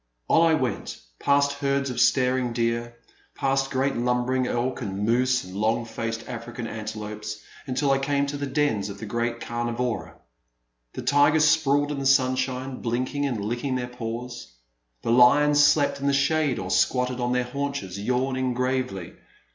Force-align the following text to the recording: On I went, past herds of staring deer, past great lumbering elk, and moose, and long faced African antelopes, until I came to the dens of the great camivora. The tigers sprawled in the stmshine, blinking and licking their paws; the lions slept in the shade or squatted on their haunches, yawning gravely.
On 0.29 0.41
I 0.49 0.55
went, 0.55 0.99
past 1.19 1.53
herds 1.59 1.91
of 1.91 2.01
staring 2.01 2.53
deer, 2.53 2.95
past 3.35 3.69
great 3.69 3.95
lumbering 3.95 4.47
elk, 4.47 4.81
and 4.81 5.05
moose, 5.05 5.43
and 5.43 5.55
long 5.55 5.85
faced 5.85 6.27
African 6.27 6.65
antelopes, 6.65 7.43
until 7.67 7.91
I 7.91 7.99
came 7.99 8.25
to 8.25 8.37
the 8.37 8.47
dens 8.47 8.89
of 8.89 8.97
the 8.97 9.05
great 9.05 9.39
camivora. 9.39 10.15
The 10.93 11.03
tigers 11.03 11.45
sprawled 11.47 11.91
in 11.91 11.99
the 11.99 12.05
stmshine, 12.05 12.81
blinking 12.81 13.27
and 13.27 13.45
licking 13.45 13.75
their 13.75 13.85
paws; 13.89 14.51
the 15.03 15.11
lions 15.11 15.63
slept 15.63 15.99
in 16.01 16.07
the 16.07 16.13
shade 16.13 16.57
or 16.57 16.71
squatted 16.71 17.19
on 17.19 17.31
their 17.31 17.43
haunches, 17.43 17.99
yawning 17.99 18.55
gravely. 18.55 19.13